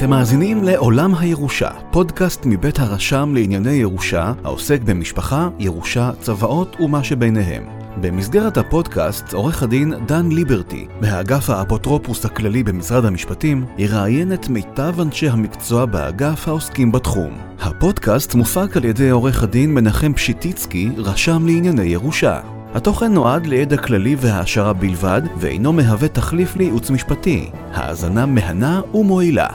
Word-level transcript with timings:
אתם 0.00 0.10
מאזינים 0.10 0.64
לעולם 0.64 1.14
הירושה, 1.14 1.70
פודקאסט 1.90 2.42
מבית 2.46 2.78
הרשם 2.78 3.32
לענייני 3.34 3.72
ירושה, 3.72 4.32
העוסק 4.44 4.80
במשפחה, 4.80 5.48
ירושה, 5.58 6.10
צוואות 6.20 6.76
ומה 6.80 7.04
שביניהם. 7.04 7.79
במסגרת 7.96 8.56
הפודקאסט, 8.56 9.32
עורך 9.32 9.62
הדין 9.62 9.94
דן 10.06 10.28
ליברטי, 10.28 10.86
מהאגף 11.00 11.50
האפוטרופוס 11.50 12.24
הכללי 12.24 12.62
במשרד 12.62 13.04
המשפטים, 13.04 13.64
יראיין 13.78 14.32
את 14.32 14.48
מיטב 14.48 15.00
אנשי 15.00 15.28
המקצוע 15.28 15.86
באגף 15.86 16.48
העוסקים 16.48 16.92
בתחום. 16.92 17.38
הפודקאסט 17.60 18.34
מופק 18.34 18.76
על 18.76 18.84
ידי 18.84 19.10
עורך 19.10 19.42
הדין 19.42 19.74
מנחם 19.74 20.12
פשיטיצקי, 20.12 20.90
רשם 20.96 21.46
לענייני 21.46 21.82
ירושה. 21.82 22.40
התוכן 22.74 23.12
נועד 23.12 23.46
לידע 23.46 23.76
כללי 23.76 24.16
והעשרה 24.18 24.72
בלבד, 24.72 25.22
ואינו 25.38 25.72
מהווה 25.72 26.08
תחליף 26.08 26.56
לייעוץ 26.56 26.90
משפטי. 26.90 27.50
האזנה 27.72 28.26
מהנה 28.26 28.80
ומועילה. 28.94 29.48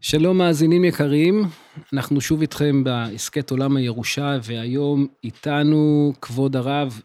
שלום 0.00 0.38
מאזינים 0.38 0.84
יקרים, 0.84 1.44
אנחנו 1.92 2.20
שוב 2.20 2.40
איתכם 2.40 2.84
בהסכת 2.84 3.50
עולם 3.50 3.76
הירושה, 3.76 4.38
והיום 4.42 5.06
איתנו 5.24 6.12
כבוד 6.20 6.56
הרב 6.56 7.00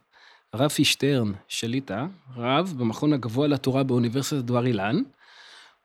רפי 0.56 0.86
שטרן, 0.86 1.32
שליטה, 1.48 2.08
רב 2.36 2.74
במכון 2.78 3.14
הגבוה 3.14 3.48
לתורה 3.48 3.84
באוניברסיטת 3.84 4.44
דבר 4.44 4.66
אילן, 4.66 5.02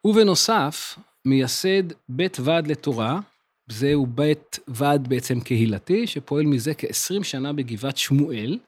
ובנוסף, 0.04 0.98
מייסד 1.24 1.82
בית 2.08 2.36
ועד 2.40 2.66
לתורה, 2.66 3.20
זהו 3.68 4.06
בית 4.06 4.58
ועד 4.68 5.08
בעצם 5.08 5.40
קהילתי, 5.40 6.06
שפועל 6.06 6.46
מזה 6.46 6.74
כ-20 6.78 7.24
שנה 7.24 7.52
בגבעת 7.52 7.96
שמואל, 7.96 8.58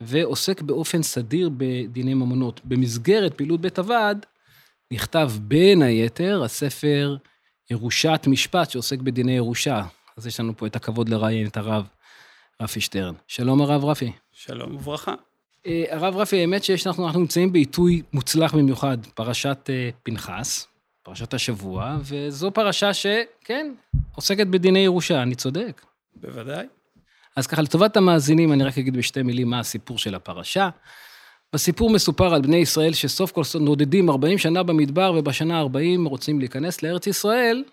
ועוסק 0.00 0.62
באופן 0.62 1.02
סדיר 1.02 1.50
בדיני 1.56 2.14
ממונות. 2.14 2.60
במסגרת 2.64 3.34
פעילות 3.34 3.60
בית 3.60 3.78
הוועד, 3.78 4.26
נכתב 4.92 5.30
בין 5.40 5.82
היתר 5.82 6.42
הספר 6.44 7.16
ירושת 7.70 8.24
משפט 8.26 8.70
שעוסק 8.70 8.98
בדיני 8.98 9.32
ירושה. 9.32 9.82
אז 10.16 10.26
יש 10.26 10.40
לנו 10.40 10.56
פה 10.56 10.66
את 10.66 10.76
הכבוד 10.76 11.08
לראיין 11.08 11.46
את 11.46 11.56
הרב 11.56 11.88
רפי 12.62 12.80
שטרן. 12.80 13.14
שלום 13.26 13.60
הרב 13.60 13.84
רפי. 13.84 14.12
שלום 14.32 14.74
וברכה. 14.74 15.14
אה, 15.66 15.84
הרב 15.90 16.16
רפי, 16.16 16.40
האמת 16.40 16.64
שאנחנו 16.64 17.12
נמצאים 17.18 17.52
בעיתוי 17.52 18.02
מוצלח 18.12 18.54
במיוחד, 18.54 18.98
פרשת 19.14 19.70
אה, 19.70 19.90
פנחס, 20.02 20.66
פרשת 21.02 21.34
השבוע, 21.34 21.96
וזו 22.02 22.50
פרשה 22.50 22.94
שכן, 22.94 23.74
עוסקת 24.14 24.46
בדיני 24.46 24.78
ירושה, 24.78 25.22
אני 25.22 25.34
צודק. 25.34 25.82
בוודאי. 26.14 26.66
אז 27.36 27.46
ככה, 27.46 27.62
לטובת 27.62 27.96
המאזינים, 27.96 28.52
אני 28.52 28.64
רק 28.64 28.78
אגיד 28.78 28.96
בשתי 28.96 29.22
מילים 29.22 29.50
מה 29.50 29.60
הסיפור 29.60 29.98
של 29.98 30.14
הפרשה. 30.14 30.68
בסיפור 31.52 31.90
מסופר 31.90 32.34
על 32.34 32.42
בני 32.42 32.56
ישראל 32.56 32.92
שסוף 32.92 33.32
כל 33.32 33.44
סוף 33.44 33.62
נודדים 33.62 34.10
40 34.10 34.38
שנה 34.38 34.62
במדבר, 34.62 35.14
ובשנה 35.16 35.60
ה-40 35.60 36.08
רוצים 36.08 36.38
להיכנס 36.38 36.82
לארץ 36.82 37.06
ישראל, 37.06 37.64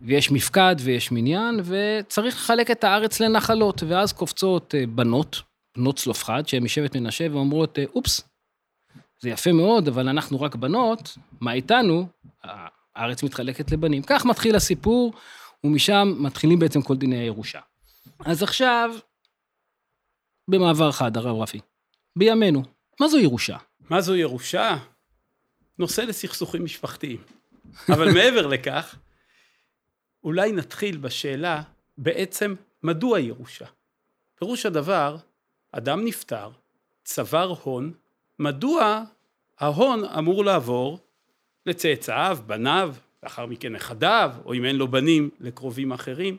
ויש 0.00 0.30
מפקד 0.30 0.76
ויש 0.80 1.12
מניין, 1.12 1.60
וצריך 1.64 2.36
לחלק 2.36 2.70
את 2.70 2.84
הארץ 2.84 3.20
לנחלות, 3.20 3.82
ואז 3.88 4.12
קופצות 4.12 4.74
אה, 4.74 4.86
בנות, 4.86 5.42
בנות 5.76 5.96
צלופחד, 5.96 6.48
שהן 6.48 6.62
משבט 6.62 6.96
מנשה, 6.96 7.26
ואומרות, 7.32 7.78
אה, 7.78 7.84
אופס, 7.94 8.28
זה 9.20 9.30
יפה 9.30 9.52
מאוד, 9.52 9.88
אבל 9.88 10.08
אנחנו 10.08 10.40
רק 10.40 10.54
בנות, 10.54 11.18
מה 11.40 11.52
איתנו? 11.52 12.06
הארץ 12.96 13.22
מתחלקת 13.22 13.72
לבנים. 13.72 14.02
כך 14.02 14.24
מתחיל 14.24 14.56
הסיפור, 14.56 15.12
ומשם 15.64 16.14
מתחילים 16.18 16.58
בעצם 16.58 16.82
כל 16.82 16.96
דיני 16.96 17.16
הירושה. 17.16 17.60
אז 18.24 18.42
עכשיו, 18.42 18.90
במעבר 20.50 20.92
חד, 20.92 21.16
הרב 21.16 21.42
רפי, 21.42 21.60
בימינו, 22.18 22.62
מה 23.00 23.08
זו 23.08 23.18
ירושה? 23.18 23.56
מה 23.90 24.00
זו 24.00 24.16
ירושה? 24.16 24.76
נושא 25.78 26.00
לסכסוכים 26.00 26.64
משפחתיים. 26.64 27.22
אבל 27.88 28.12
מעבר 28.12 28.46
לכך, 28.46 28.96
אולי 30.24 30.52
נתחיל 30.52 30.96
בשאלה, 30.96 31.62
בעצם, 31.98 32.54
מדוע 32.82 33.20
ירושה? 33.20 33.66
פירוש 34.34 34.66
הדבר, 34.66 35.16
אדם 35.72 36.04
נפטר, 36.04 36.50
צבר 37.04 37.54
הון, 37.62 37.92
מדוע 38.38 39.04
ההון 39.58 40.04
אמור 40.04 40.44
לעבור 40.44 40.98
לצאצאיו, 41.66 42.38
בניו, 42.46 42.94
לאחר 43.22 43.46
מכן 43.46 43.72
נכדיו, 43.72 44.32
או 44.44 44.54
אם 44.54 44.64
אין 44.64 44.76
לו 44.76 44.88
בנים, 44.88 45.30
לקרובים 45.40 45.92
אחרים. 45.92 46.36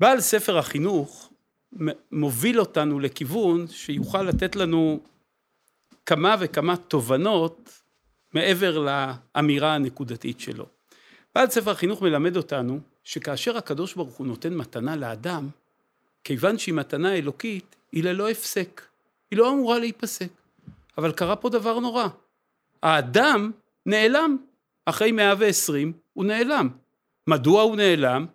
בעל 0.00 0.20
ספר 0.20 0.58
החינוך 0.58 1.32
מוביל 2.12 2.60
אותנו 2.60 3.00
לכיוון 3.00 3.66
שיוכל 3.66 4.22
לתת 4.22 4.56
לנו 4.56 5.00
כמה 6.06 6.36
וכמה 6.40 6.76
תובנות 6.76 7.82
מעבר 8.32 8.78
לאמירה 8.78 9.74
הנקודתית 9.74 10.40
שלו. 10.40 10.66
בעל 11.34 11.50
ספר 11.50 11.70
החינוך 11.70 12.02
מלמד 12.02 12.36
אותנו 12.36 12.80
שכאשר 13.04 13.56
הקדוש 13.56 13.94
ברוך 13.94 14.16
הוא 14.16 14.26
נותן 14.26 14.54
מתנה 14.54 14.96
לאדם, 14.96 15.48
כיוון 16.24 16.58
שהיא 16.58 16.74
מתנה 16.74 17.14
אלוקית, 17.14 17.76
היא 17.92 18.04
ללא 18.04 18.30
הפסק. 18.30 18.82
היא 19.30 19.38
לא 19.38 19.50
אמורה 19.50 19.78
להיפסק. 19.78 20.28
אבל 20.98 21.12
קרה 21.12 21.36
פה 21.36 21.50
דבר 21.50 21.78
נורא. 21.78 22.06
האדם 22.82 23.52
נעלם. 23.86 24.36
אחרי 24.86 25.12
120 25.12 25.92
הוא 26.12 26.24
נעלם. 26.24 26.68
מדוע 27.26 27.62
הוא 27.62 27.76
נעלם? 27.76 28.26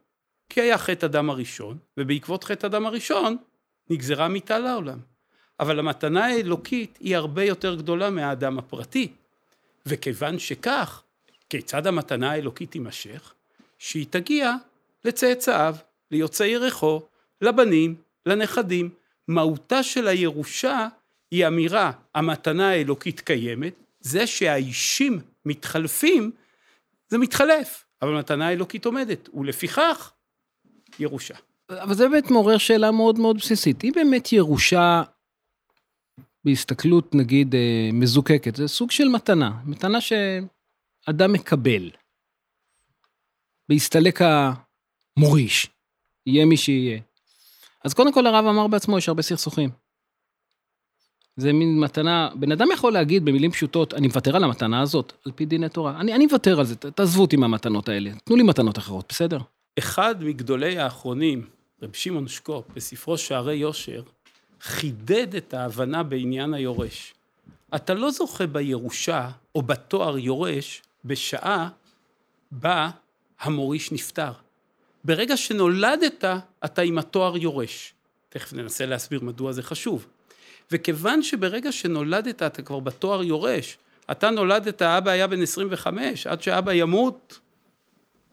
כי 0.49 0.61
היה 0.61 0.77
חטא 0.77 1.05
אדם 1.05 1.29
הראשון, 1.29 1.77
ובעקבות 1.97 2.43
חטא 2.43 2.67
אדם 2.67 2.85
הראשון 2.85 3.37
נגזרה 3.89 4.27
מיתה 4.27 4.59
לעולם. 4.59 4.99
אבל 5.59 5.79
המתנה 5.79 6.25
האלוקית 6.25 6.97
היא 7.01 7.15
הרבה 7.15 7.43
יותר 7.43 7.75
גדולה 7.75 8.09
מהאדם 8.09 8.59
הפרטי. 8.59 9.11
וכיוון 9.85 10.39
שכך, 10.39 11.02
כיצד 11.53 11.87
המתנה 11.87 12.31
האלוקית 12.31 12.71
תימשך? 12.71 13.33
שהיא 13.79 14.05
תגיע 14.09 14.55
לצאצאיו, 15.05 15.75
ליוצאי 16.11 16.47
ירחו, 16.47 17.01
לבנים, 17.41 17.95
לנכדים. 18.25 18.89
מהותה 19.27 19.83
של 19.83 20.07
הירושה 20.07 20.87
היא 21.31 21.47
אמירה, 21.47 21.91
המתנה 22.15 22.69
האלוקית 22.69 23.19
קיימת, 23.19 23.73
זה 23.99 24.27
שהאישים 24.27 25.19
מתחלפים, 25.45 26.31
זה 27.09 27.17
מתחלף, 27.17 27.85
אבל 28.01 28.15
המתנה 28.15 28.47
האלוקית 28.47 28.85
עומדת, 28.85 29.29
ולפיכך 29.33 30.11
ירושה. 30.99 31.35
אבל 31.69 31.93
זה 31.93 32.09
באמת 32.09 32.31
מעורר 32.31 32.57
שאלה 32.57 32.91
מאוד 32.91 33.19
מאוד 33.19 33.37
בסיסית. 33.37 33.83
אם 33.83 33.91
באמת 33.95 34.33
ירושה, 34.33 35.03
בהסתכלות 36.45 37.15
נגיד 37.15 37.55
אה, 37.55 37.89
מזוקקת, 37.93 38.55
זה 38.55 38.67
סוג 38.67 38.91
של 38.91 39.07
מתנה, 39.07 39.51
מתנה 39.65 40.01
שאדם 41.05 41.33
מקבל. 41.33 41.89
בהסתלק 43.69 44.19
המוריש, 44.21 45.67
יהיה 46.25 46.45
מי 46.45 46.57
שיהיה. 46.57 46.99
אז 47.83 47.93
קודם 47.93 48.13
כל 48.13 48.27
הרב 48.27 48.45
אמר 48.45 48.67
בעצמו, 48.67 48.97
יש 48.97 49.07
הרבה 49.07 49.21
סכסוכים. 49.21 49.69
זה 51.35 51.53
מין 51.53 51.79
מתנה, 51.79 52.29
בן 52.35 52.51
אדם 52.51 52.67
יכול 52.73 52.93
להגיד 52.93 53.25
במילים 53.25 53.51
פשוטות, 53.51 53.93
אני 53.93 54.07
מוותר 54.07 54.35
על 54.35 54.43
המתנה 54.43 54.81
הזאת, 54.81 55.13
על 55.25 55.31
פי 55.31 55.45
דיני 55.45 55.69
תורה. 55.69 55.99
אני, 55.99 56.13
אני 56.13 56.25
מוותר 56.25 56.59
על 56.59 56.65
זה, 56.65 56.75
תעזבו 56.75 57.21
אותי 57.21 57.35
מהמתנות 57.35 57.89
האלה, 57.89 58.11
תנו 58.23 58.35
לי 58.35 58.43
מתנות 58.43 58.77
אחרות, 58.77 59.05
בסדר? 59.09 59.37
אחד 59.79 60.23
מגדולי 60.23 60.77
האחרונים, 60.77 61.47
רב 61.81 61.93
שמעון 61.93 62.27
שקופ, 62.27 62.65
בספרו 62.73 63.17
שערי 63.17 63.55
יושר, 63.55 64.03
חידד 64.61 65.35
את 65.35 65.53
ההבנה 65.53 66.03
בעניין 66.03 66.53
היורש. 66.53 67.13
אתה 67.75 67.93
לא 67.93 68.11
זוכה 68.11 68.47
בירושה 68.47 69.29
או 69.55 69.61
בתואר 69.61 70.17
יורש 70.17 70.81
בשעה 71.05 71.69
בה 72.51 72.89
המוריש 73.39 73.91
נפטר. 73.91 74.31
ברגע 75.03 75.37
שנולדת, 75.37 76.23
אתה 76.65 76.81
עם 76.81 76.97
התואר 76.97 77.37
יורש. 77.37 77.93
תכף 78.29 78.53
ננסה 78.53 78.85
להסביר 78.85 79.21
מדוע 79.21 79.51
זה 79.51 79.63
חשוב. 79.63 80.05
וכיוון 80.71 81.23
שברגע 81.23 81.71
שנולדת 81.71 82.43
אתה 82.43 82.61
כבר 82.61 82.79
בתואר 82.79 83.23
יורש, 83.23 83.77
אתה 84.11 84.29
נולדת, 84.29 84.81
אבא 84.81 85.11
היה 85.11 85.27
בן 85.27 85.41
25, 85.41 86.27
עד 86.27 86.41
שאבא 86.41 86.73
ימות, 86.73 87.39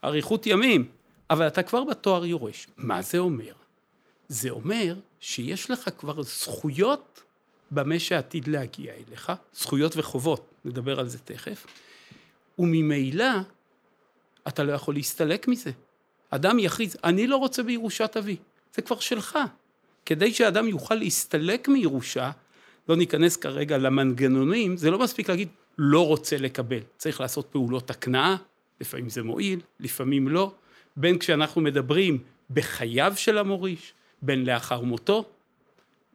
אריכות 0.04 0.46
ימים. 0.46 0.88
אבל 1.30 1.46
אתה 1.46 1.62
כבר 1.62 1.84
בתואר 1.84 2.24
יורש. 2.24 2.66
מה 2.76 3.02
זה 3.02 3.18
אומר? 3.18 3.52
זה 4.28 4.50
אומר 4.50 4.94
שיש 5.20 5.70
לך 5.70 5.90
כבר 5.98 6.22
זכויות 6.22 7.22
במה 7.70 7.98
שעתיד 7.98 8.48
להגיע 8.48 8.92
אליך, 8.94 9.32
זכויות 9.54 9.96
וחובות, 9.96 10.50
נדבר 10.64 11.00
על 11.00 11.08
זה 11.08 11.18
תכף, 11.18 11.66
וממילא 12.60 13.24
אתה 14.48 14.64
לא 14.64 14.72
יכול 14.72 14.94
להסתלק 14.94 15.48
מזה. 15.48 15.70
אדם 16.30 16.58
יכריז, 16.58 16.96
אני 17.04 17.26
לא 17.26 17.36
רוצה 17.36 17.62
בירושת 17.62 18.16
אבי, 18.16 18.36
זה 18.74 18.82
כבר 18.82 19.00
שלך. 19.00 19.38
כדי 20.06 20.32
שאדם 20.32 20.68
יוכל 20.68 20.94
להסתלק 20.94 21.68
מירושה, 21.68 22.30
לא 22.88 22.96
ניכנס 22.96 23.36
כרגע 23.36 23.78
למנגנונים, 23.78 24.76
זה 24.76 24.90
לא 24.90 24.98
מספיק 24.98 25.28
להגיד, 25.28 25.48
לא 25.78 26.06
רוצה 26.06 26.36
לקבל. 26.36 26.80
צריך 26.96 27.20
לעשות 27.20 27.46
פעולות 27.50 27.90
הקנאה, 27.90 28.36
לפעמים 28.80 29.08
זה 29.08 29.22
מועיל, 29.22 29.60
לפעמים 29.80 30.28
לא. 30.28 30.52
בין 30.96 31.18
כשאנחנו 31.18 31.60
מדברים 31.60 32.18
בחייו 32.50 33.12
של 33.16 33.38
המוריש, 33.38 33.94
בין 34.22 34.44
לאחר 34.44 34.80
מותו, 34.80 35.24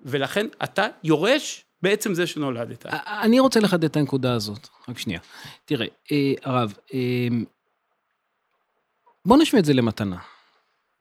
ולכן 0.06 0.48
אתה 0.64 0.88
יורש 1.04 1.65
בעצם 1.86 2.14
זה 2.14 2.28
שנולדת. 2.28 2.86
אני 3.22 3.40
רוצה 3.40 3.60
לחדד 3.60 3.84
את 3.84 3.98
הנקודה 3.98 4.34
הזאת. 4.34 4.68
רק 4.90 4.98
שנייה. 4.98 5.20
תראה, 5.66 5.88
אה, 6.12 6.34
הרב, 6.44 6.74
אה, 6.94 7.28
בוא 9.26 9.38
נשווה 9.38 9.60
את 9.60 9.66
זה 9.66 9.74
למתנה. 9.74 10.18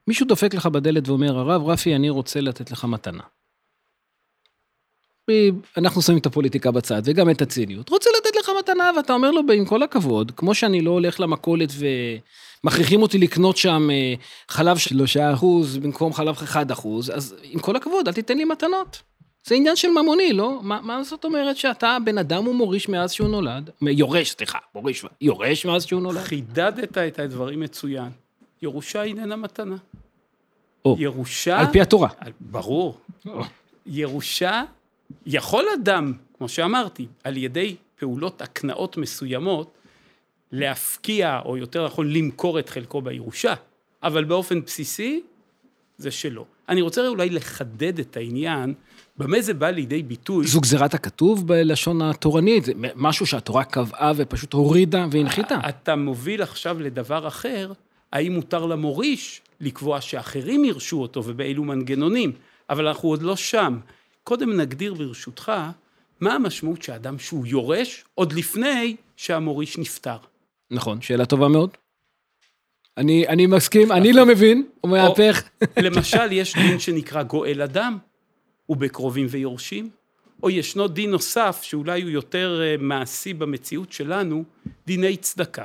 מישהו 0.06 0.26
דופק 0.26 0.54
לך 0.54 0.66
בדלת 0.66 1.08
ואומר, 1.08 1.38
הרב 1.38 1.68
רפי, 1.68 1.96
אני 1.96 2.10
רוצה 2.10 2.40
לתת 2.40 2.70
לך 2.70 2.84
מתנה. 2.84 3.22
אנחנו 5.76 6.02
שמים 6.02 6.18
את 6.18 6.26
הפוליטיקה 6.26 6.70
בצד 6.70 7.02
וגם 7.04 7.30
את 7.30 7.42
הציניות. 7.42 7.88
רוצה 7.88 8.10
לתת 8.18 8.36
לך 8.36 8.50
מתנה, 8.58 8.90
ואתה 8.96 9.12
אומר 9.12 9.30
לו, 9.30 9.40
עם 9.54 9.64
כל 9.64 9.82
הכבוד, 9.82 10.32
כמו 10.36 10.54
שאני 10.54 10.80
לא 10.80 10.90
הולך 10.90 11.20
למכולת 11.20 11.70
ומכריחים 12.64 13.02
אותי 13.02 13.18
לקנות 13.18 13.56
שם 13.56 13.88
אה, 13.90 14.14
חלב 14.48 14.76
שלושה 14.76 15.32
אחוז 15.32 15.78
במקום 15.78 16.12
חלב 16.12 16.34
אחד 16.42 16.70
אחוז, 16.70 17.10
אז 17.10 17.36
עם 17.42 17.60
כל 17.60 17.76
הכבוד, 17.76 18.08
אל 18.08 18.14
תיתן 18.14 18.38
לי 18.38 18.44
מתנות. 18.44 19.02
זה 19.44 19.54
עניין 19.54 19.76
של 19.76 19.88
ממוני, 19.88 20.32
לא? 20.32 20.60
מה, 20.62 20.80
מה 20.82 21.04
זאת 21.04 21.24
אומרת 21.24 21.56
שאתה 21.56 21.96
בן 22.04 22.18
אדם 22.18 22.48
ומוריש 22.48 22.88
מאז 22.88 23.12
שהוא 23.12 23.28
נולד? 23.28 23.70
יורש, 23.82 24.30
סליחה, 24.30 24.58
מוריש, 24.74 25.04
יורש 25.20 25.66
מאז 25.66 25.84
שהוא 25.84 26.02
נולד? 26.02 26.18
חידדת 26.20 26.98
את 26.98 27.18
הדברים 27.18 27.60
מצוין. 27.60 28.10
ירושה 28.62 29.02
איננה 29.02 29.36
מתנה. 29.36 29.76
או, 30.84 30.96
ירושה... 30.98 31.60
על 31.60 31.66
פי 31.72 31.80
התורה. 31.80 32.08
ברור. 32.40 33.00
ירושה, 33.86 34.62
יכול 35.26 35.64
אדם, 35.74 36.12
כמו 36.38 36.48
שאמרתי, 36.48 37.06
על 37.24 37.36
ידי 37.36 37.76
פעולות 37.98 38.42
הקנאות 38.42 38.96
מסוימות, 38.96 39.74
להפקיע, 40.52 41.40
או 41.44 41.56
יותר 41.56 41.86
נכון 41.86 42.12
למכור 42.12 42.58
את 42.58 42.68
חלקו 42.68 43.02
בירושה, 43.02 43.54
אבל 44.02 44.24
באופן 44.24 44.60
בסיסי, 44.60 45.22
זה 45.98 46.10
שלא. 46.10 46.44
אני 46.68 46.80
רוצה 46.80 47.08
אולי 47.08 47.30
לחדד 47.30 47.98
את 47.98 48.16
העניין, 48.16 48.74
במה 49.16 49.40
זה 49.40 49.54
בא 49.54 49.70
לידי 49.70 50.02
ביטוי. 50.02 50.46
זו 50.46 50.60
גזירת 50.60 50.94
הכתוב 50.94 51.46
בלשון 51.46 52.02
התורנית, 52.02 52.64
זה 52.64 52.72
משהו 52.94 53.26
שהתורה 53.26 53.64
קבעה 53.64 54.12
ופשוט 54.16 54.52
הורידה 54.52 55.06
והנחיתה. 55.10 55.58
אתה 55.68 55.96
מוביל 55.96 56.42
עכשיו 56.42 56.80
לדבר 56.80 57.28
אחר, 57.28 57.72
האם 58.12 58.32
מותר 58.32 58.66
למוריש 58.66 59.40
לקבוע 59.60 60.00
שאחרים 60.00 60.64
ירשו 60.64 61.02
אותו 61.02 61.22
ובאילו 61.26 61.64
מנגנונים, 61.64 62.32
אבל 62.70 62.86
אנחנו 62.88 63.08
עוד 63.08 63.22
לא 63.22 63.36
שם. 63.36 63.78
קודם 64.24 64.60
נגדיר 64.60 64.94
ברשותך, 64.94 65.52
מה 66.20 66.34
המשמעות 66.34 66.82
שאדם 66.82 67.18
שהוא 67.18 67.46
יורש 67.46 68.04
עוד 68.14 68.32
לפני 68.32 68.96
שהמוריש 69.16 69.78
נפטר. 69.78 70.16
נכון, 70.70 71.00
שאלה 71.00 71.26
טובה 71.26 71.48
מאוד. 71.48 71.70
אני, 72.96 73.28
אני 73.28 73.46
מסכים, 73.46 73.92
אני 73.92 74.12
לא 74.12 74.26
מבין, 74.26 74.66
הוא 74.80 74.90
מהפך. 74.90 75.42
למשל, 75.76 76.32
יש 76.32 76.56
דין 76.56 76.78
שנקרא 76.78 77.22
גואל 77.22 77.62
אדם, 77.62 77.98
הוא 78.66 78.76
בקרובים 78.76 79.26
ויורשים, 79.30 79.90
או 80.42 80.50
ישנו 80.50 80.88
דין 80.88 81.10
נוסף, 81.10 81.60
שאולי 81.62 82.02
הוא 82.02 82.10
יותר 82.10 82.60
אה, 82.62 82.76
מעשי 82.78 83.34
במציאות 83.34 83.92
שלנו, 83.92 84.44
דיני 84.86 85.16
צדקה. 85.16 85.64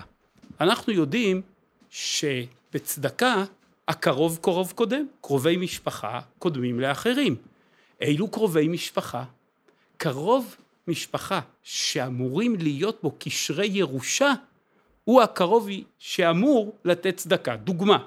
אנחנו 0.61 0.93
יודעים 0.93 1.41
שבצדקה 1.89 3.43
הקרוב 3.87 4.39
קרוב 4.41 4.71
קודם, 4.75 5.05
קרובי 5.21 5.57
משפחה 5.57 6.19
קודמים 6.39 6.79
לאחרים. 6.79 7.35
אילו 8.01 8.27
קרובי 8.27 8.67
משפחה? 8.67 9.23
קרוב 9.97 10.55
משפחה 10.87 11.39
שאמורים 11.63 12.55
להיות 12.55 12.99
בו 13.03 13.15
קשרי 13.19 13.67
ירושה, 13.67 14.33
הוא 15.03 15.21
הקרוב 15.21 15.69
שאמור 15.99 16.75
לתת 16.85 17.17
צדקה. 17.17 17.55
דוגמה, 17.55 17.97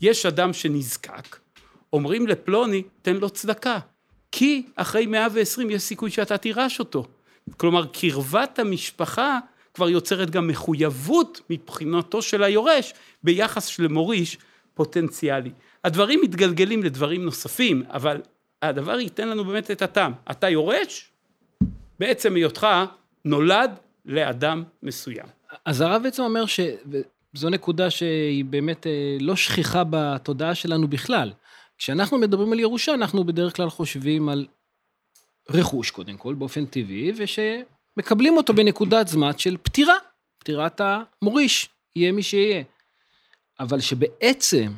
יש 0.00 0.26
אדם 0.26 0.52
שנזקק, 0.52 1.36
אומרים 1.92 2.26
לפלוני, 2.26 2.82
תן 3.02 3.16
לו 3.16 3.30
צדקה, 3.30 3.78
כי 4.32 4.62
אחרי 4.76 5.06
120 5.06 5.70
יש 5.70 5.82
סיכוי 5.82 6.10
שאתה 6.10 6.38
תירש 6.38 6.78
אותו. 6.78 7.06
כלומר, 7.56 7.86
קרבת 7.86 8.58
המשפחה 8.58 9.38
כבר 9.74 9.88
יוצרת 9.90 10.30
גם 10.30 10.46
מחויבות 10.46 11.40
מבחינתו 11.50 12.22
של 12.22 12.42
היורש 12.42 12.94
ביחס 13.22 13.66
של 13.66 13.88
מוריש 13.88 14.38
פוטנציאלי. 14.74 15.50
הדברים 15.84 16.20
מתגלגלים 16.22 16.82
לדברים 16.82 17.24
נוספים, 17.24 17.82
אבל 17.88 18.20
הדבר 18.62 19.00
ייתן 19.00 19.28
לנו 19.28 19.44
באמת 19.44 19.70
את 19.70 19.82
הטעם. 19.82 20.12
אתה 20.30 20.48
יורש, 20.48 21.10
בעצם 22.00 22.34
היותך 22.34 22.66
נולד 23.24 23.70
לאדם 24.06 24.62
מסוים. 24.82 25.26
אז 25.64 25.80
הרב 25.80 26.02
בעצם 26.02 26.22
אומר 26.22 26.44
שזו 26.46 27.50
נקודה 27.50 27.90
שהיא 27.90 28.44
באמת 28.44 28.86
אה, 28.86 29.16
לא 29.20 29.36
שכיחה 29.36 29.82
בתודעה 29.90 30.54
שלנו 30.54 30.88
בכלל. 30.88 31.32
כשאנחנו 31.82 32.18
מדברים 32.18 32.52
על 32.52 32.60
ירושה, 32.60 32.94
אנחנו 32.94 33.24
בדרך 33.24 33.56
כלל 33.56 33.70
חושבים 33.70 34.28
על 34.28 34.46
רכוש, 35.50 35.90
קודם 35.90 36.16
כל, 36.16 36.34
באופן 36.34 36.66
טבעי, 36.66 37.12
ושמקבלים 37.16 38.36
אותו 38.36 38.54
בנקודת 38.54 39.08
זמן 39.08 39.38
של 39.38 39.56
פטירה, 39.62 39.94
פטירת 40.38 40.80
המוריש, 40.80 41.68
יהיה 41.96 42.12
מי 42.12 42.22
שיהיה. 42.22 42.62
אבל 43.60 43.80
שבעצם 43.80 44.72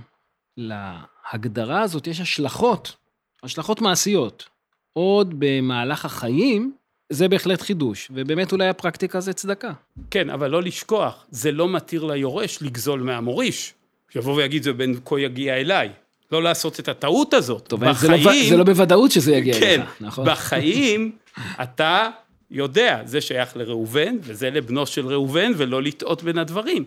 להגדרה 0.56 1.82
הזאת 1.82 2.06
יש 2.06 2.20
השלכות, 2.20 2.96
השלכות 3.42 3.80
מעשיות. 3.80 4.48
עוד 4.92 5.34
במהלך 5.38 6.04
החיים, 6.04 6.74
זה 7.10 7.28
בהחלט 7.28 7.62
חידוש, 7.62 8.10
ובאמת 8.14 8.52
אולי 8.52 8.68
הפרקטיקה 8.68 9.20
זה 9.20 9.32
צדקה. 9.32 9.72
כן, 10.10 10.30
אבל 10.30 10.50
לא 10.50 10.62
לשכוח, 10.62 11.26
זה 11.30 11.52
לא 11.52 11.68
מתיר 11.68 12.04
ליורש 12.04 12.62
לגזול 12.62 13.00
מהמוריש. 13.00 13.74
שיבוא 14.10 14.34
ויגיד 14.34 14.62
זה 14.62 14.72
בין 14.72 15.00
כה 15.04 15.20
יגיע 15.20 15.54
אליי. 15.54 15.92
לא 16.32 16.42
לעשות 16.42 16.80
את 16.80 16.88
הטעות 16.88 17.34
הזאת. 17.34 17.68
טוב, 17.68 17.84
בחיים... 17.84 18.22
זה, 18.22 18.28
לא, 18.28 18.48
זה 18.48 18.56
לא 18.56 18.64
בוודאות 18.64 19.10
שזה 19.10 19.32
יגיע 19.32 19.60
כן, 19.60 19.80
אליך, 19.80 19.96
נכון? 20.00 20.26
בחיים 20.28 21.12
אתה 21.62 22.10
יודע, 22.50 23.02
זה 23.04 23.20
שייך 23.20 23.56
לראובן, 23.56 24.16
וזה 24.20 24.50
לבנו 24.50 24.86
של 24.86 25.06
ראובן, 25.06 25.52
ולא 25.56 25.82
לטעות 25.82 26.22
בין 26.22 26.38
הדברים. 26.38 26.84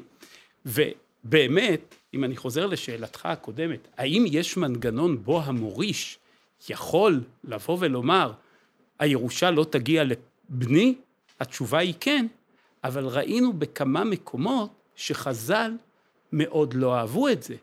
ובאמת, 0.65 1.95
אם 2.13 2.23
אני 2.23 2.37
חוזר 2.37 2.65
לשאלתך 2.65 3.25
הקודמת, 3.25 3.87
האם 3.97 4.25
יש 4.27 4.57
מנגנון 4.57 5.23
בו 5.23 5.41
המוריש 5.41 6.17
יכול 6.69 7.21
לבוא 7.43 7.77
ולומר, 7.79 8.31
הירושה 8.99 9.51
לא 9.51 9.65
תגיע 9.69 10.03
לבני? 10.03 10.95
התשובה 11.39 11.77
היא 11.77 11.93
כן, 11.99 12.27
אבל 12.83 13.05
ראינו 13.05 13.53
בכמה 13.53 14.03
מקומות 14.03 14.69
שחז"ל 14.95 15.71
מאוד 16.33 16.73
לא 16.73 16.95
אהבו 16.95 17.29
את 17.29 17.43
זה. 17.43 17.55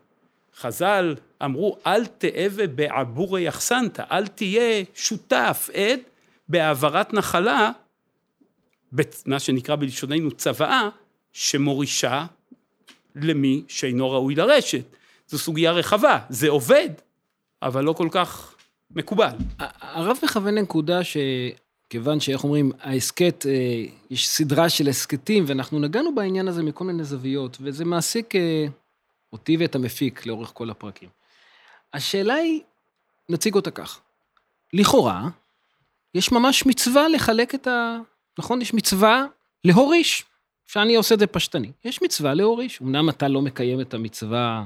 חז"ל 0.57 1.15
אמרו, 1.45 1.77
אל 1.87 2.07
תאבה 2.07 2.67
בעבורי 2.67 3.49
אחסנת, 3.49 4.01
אל 4.01 4.27
תהיה 4.27 4.85
שותף, 4.95 5.71
עד, 5.75 6.01
בהעברת 6.49 7.15
נחלה, 7.15 7.71
מה 9.27 9.39
שנקרא 9.39 9.77
בלשוננו 9.77 10.31
צוואה, 10.31 10.89
שמורישה 11.33 12.27
למי 13.17 13.63
שאינו 13.69 14.11
ראוי 14.11 14.35
לרשת. 14.35 14.85
זו 15.29 15.39
סוגיה 15.39 15.73
רחבה, 15.73 16.19
זה 16.29 16.49
עובד, 16.49 16.89
אבל 17.63 17.85
לא 17.85 17.93
כל 17.93 18.09
כך 18.11 18.55
מקובל. 18.91 19.33
הרב 19.81 20.17
מכוון 20.23 20.55
לנקודה 20.55 21.01
שכיוון 21.05 22.21
שאיך 22.21 22.45
אומרים, 22.45 22.73
ההסכת, 22.81 23.47
אה, 23.49 23.85
יש 24.11 24.29
סדרה 24.29 24.69
של 24.69 24.89
הסכתים, 24.89 25.45
ואנחנו 25.47 25.79
נגענו 25.79 26.15
בעניין 26.15 26.49
הזה 26.49 26.63
מכל 26.63 26.85
מיני 26.85 27.05
זוויות, 27.05 27.59
וזה 27.61 27.85
מעסיק 27.85 28.35
אה, 28.35 28.67
אותי 29.35 29.57
ואת 29.57 29.75
המפיק 29.75 30.27
לאורך 30.27 30.51
כל 30.55 30.71
הפרקים. 30.71 31.09
השאלה 31.93 32.35
היא, 32.35 32.61
נציג 33.29 33.55
אותה 33.55 33.71
כך. 33.71 34.01
לכאורה, 34.73 35.29
יש 36.15 36.33
ממש 36.33 36.67
מצווה 36.67 37.09
לחלק 37.09 37.55
את 37.55 37.67
ה... 37.67 37.99
נכון? 38.39 38.63
יש 38.63 38.75
מצווה 38.75 39.27
להוריש. 39.65 40.25
שאני 40.67 40.97
עושה 40.97 41.15
את 41.15 41.19
זה 41.19 41.27
פשטני. 41.27 41.73
יש 41.85 42.03
מצווה 42.03 42.35
להוריש. 42.35 42.83
אמנם 42.83 43.09
אתה 43.09 43.29
לא 43.29 43.43
מקיים 43.43 43.81
את 43.81 43.95
המצווה 43.95 44.65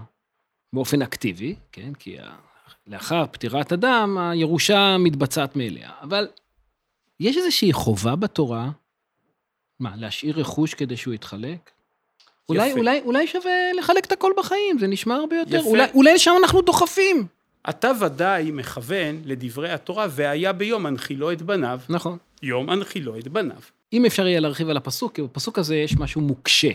באופן 0.73 1.03
אקטיבי, 1.03 1.55
כן? 1.73 1.95
כי 1.95 2.17
לאחר 2.87 3.25
פטירת 3.27 3.73
אדם, 3.73 4.19
הירושה 4.19 4.97
מתבצעת 4.99 5.57
מאליה. 5.57 5.91
אבל 6.03 6.29
יש 7.21 7.37
איזושהי 7.37 7.73
חובה 7.73 8.17
בתורה, 8.17 8.71
מה, 9.81 9.97
להשאיר 9.97 10.41
רכוש 10.41 10.75
כדי 10.75 10.97
שהוא 10.97 11.15
יתחלק? 11.15 11.71
אולי, 12.49 12.73
אולי, 12.73 13.01
אולי 13.05 13.27
שווה 13.27 13.73
לחלק 13.79 14.05
את 14.05 14.13
הכל 14.13 14.33
בחיים, 14.39 14.79
זה 14.79 14.87
נשמע 14.87 15.15
הרבה 15.15 15.37
יותר. 15.37 15.57
יפה. 15.57 15.69
אולי, 15.69 15.85
אולי 15.95 16.15
לשם 16.15 16.33
אנחנו 16.43 16.61
דוחפים. 16.63 17.27
אתה 17.69 17.91
ודאי 18.01 18.51
מכוון 18.51 19.23
לדברי 19.25 19.71
התורה, 19.71 20.07
והיה 20.11 20.53
ביום 20.53 20.87
הנחילו 20.87 21.33
את 21.33 21.43
בניו. 21.43 21.81
נכון. 21.89 22.19
יום 22.43 22.71
הנחילו 22.71 23.19
את 23.19 23.29
בניו. 23.29 23.61
אם 23.93 24.05
אפשר 24.05 24.27
יהיה 24.27 24.41
להרחיב 24.41 24.69
על 24.69 24.77
הפסוק, 24.77 25.15
כי 25.15 25.23
בפסוק 25.23 25.59
הזה 25.59 25.77
יש 25.77 25.97
משהו 25.97 26.21
מוקשה, 26.21 26.71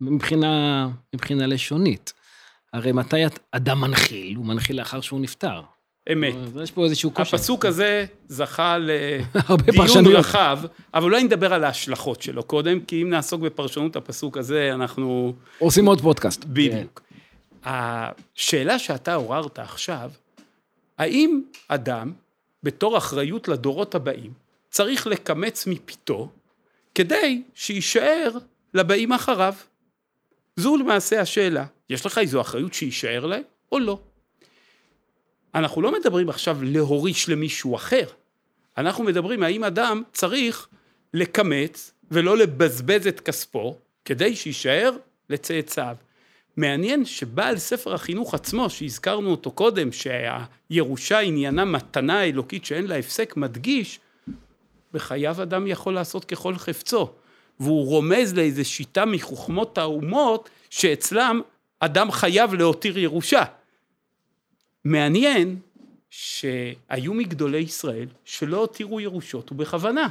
מבחינה, 0.00 0.88
מבחינה 1.14 1.46
לשונית. 1.46 2.12
הרי 2.72 2.92
מתי 2.92 3.16
אדם 3.50 3.80
מנחיל? 3.80 4.36
הוא 4.36 4.46
מנחיל 4.46 4.76
לאחר 4.76 5.00
שהוא 5.00 5.20
נפטר. 5.20 5.60
אמת. 6.12 6.34
יש 6.62 6.70
פה 6.70 6.84
איזשהו 6.84 7.10
קושי. 7.10 7.36
הפסוק 7.36 7.64
הזה 7.64 8.04
זכה 8.28 8.78
לדיון 9.68 10.06
רחב, 10.06 10.58
אבל 10.94 11.04
אולי 11.04 11.24
נדבר 11.24 11.54
על 11.54 11.64
ההשלכות 11.64 12.22
שלו 12.22 12.42
קודם, 12.42 12.80
כי 12.80 13.02
אם 13.02 13.10
נעסוק 13.10 13.40
בפרשנות 13.40 13.96
הפסוק 13.96 14.36
הזה, 14.36 14.70
אנחנו... 14.74 15.34
עושים 15.58 15.86
עוד 15.86 16.00
פודקאסט. 16.00 16.44
בדיוק. 16.44 17.02
השאלה 17.64 18.78
שאתה 18.78 19.14
עוררת 19.14 19.58
עכשיו, 19.58 20.10
האם 20.98 21.40
אדם 21.68 22.12
בתור 22.62 22.98
אחריות 22.98 23.48
לדורות 23.48 23.94
הבאים, 23.94 24.32
צריך 24.70 25.06
לקמץ 25.06 25.66
מפיתו 25.66 26.28
כדי 26.94 27.42
שיישאר 27.54 28.30
לבאים 28.74 29.12
אחריו. 29.12 29.54
זו 30.56 30.76
למעשה 30.76 31.20
השאלה. 31.20 31.64
יש 31.90 32.06
לך 32.06 32.18
איזו 32.18 32.40
אחריות 32.40 32.74
שיישאר 32.74 33.26
להם 33.26 33.42
או 33.72 33.78
לא? 33.78 33.98
אנחנו 35.54 35.82
לא 35.82 35.92
מדברים 35.92 36.28
עכשיו 36.28 36.58
להוריש 36.62 37.28
למישהו 37.28 37.76
אחר. 37.76 38.06
אנחנו 38.78 39.04
מדברים 39.04 39.42
האם 39.42 39.64
אדם 39.64 40.02
צריך 40.12 40.68
לקמץ 41.14 41.92
ולא 42.10 42.36
לבזבז 42.36 43.06
את 43.06 43.20
כספו 43.20 43.76
כדי 44.04 44.36
שיישאר 44.36 44.90
לצאצאיו. 45.30 45.96
מעניין 46.56 47.04
שבעל 47.04 47.58
ספר 47.58 47.94
החינוך 47.94 48.34
עצמו, 48.34 48.70
שהזכרנו 48.70 49.30
אותו 49.30 49.50
קודם, 49.50 49.88
שהירושה 49.92 51.18
עניינה 51.18 51.64
מתנה 51.64 52.24
אלוקית 52.24 52.64
שאין 52.64 52.86
לה 52.86 52.96
הפסק, 52.96 53.34
מדגיש, 53.36 54.00
בחייו 54.92 55.42
אדם 55.42 55.66
יכול 55.66 55.94
לעשות 55.94 56.24
ככל 56.24 56.54
חפצו. 56.54 57.10
והוא 57.60 57.86
רומז 57.86 58.34
לאיזו 58.34 58.64
שיטה 58.64 59.04
מחוכמות 59.04 59.78
האומות, 59.78 60.50
שאצלם 60.70 61.40
אדם 61.80 62.10
חייב 62.10 62.54
להותיר 62.54 62.98
ירושה. 62.98 63.42
מעניין 64.86 65.56
שהיו 66.10 67.14
מגדולי 67.14 67.58
ישראל 67.58 68.08
שלא 68.24 68.56
הותירו 68.56 69.00
ירושות, 69.00 69.52
ובכוונה. 69.52 70.08